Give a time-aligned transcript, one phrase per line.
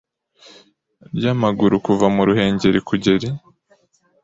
[1.15, 3.29] rw’amaguru kuva mu ruhengeri kuger i